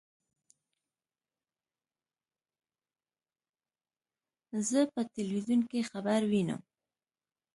[4.67, 6.61] زه په ټلویزیون کې خبر وینم.